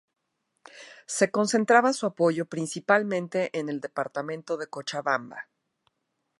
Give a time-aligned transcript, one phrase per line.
[1.05, 5.47] Se concentraba su apoyo principalmente en el Departamento de Cochabamba.